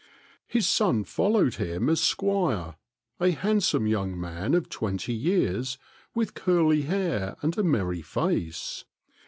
[0.47, 2.73] His son followed him as squire,
[3.19, 5.77] a handsome young man of twenty years
[6.15, 8.83] with curly hair and a merry face.